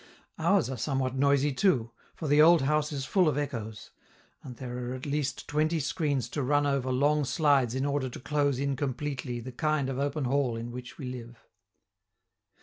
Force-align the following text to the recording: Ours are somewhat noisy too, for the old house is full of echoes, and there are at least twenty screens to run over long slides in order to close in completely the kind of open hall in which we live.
Ours 0.39 0.67
are 0.67 0.79
somewhat 0.79 1.13
noisy 1.15 1.53
too, 1.53 1.91
for 2.15 2.27
the 2.27 2.41
old 2.41 2.63
house 2.63 2.91
is 2.91 3.05
full 3.05 3.29
of 3.29 3.37
echoes, 3.37 3.91
and 4.41 4.55
there 4.55 4.89
are 4.89 4.95
at 4.95 5.05
least 5.05 5.47
twenty 5.47 5.79
screens 5.79 6.27
to 6.29 6.41
run 6.41 6.65
over 6.65 6.91
long 6.91 7.23
slides 7.23 7.75
in 7.75 7.85
order 7.85 8.09
to 8.09 8.19
close 8.19 8.57
in 8.57 8.75
completely 8.75 9.39
the 9.39 9.51
kind 9.51 9.89
of 9.91 9.99
open 9.99 10.23
hall 10.25 10.55
in 10.55 10.71
which 10.71 10.97
we 10.97 11.05
live. 11.05 11.37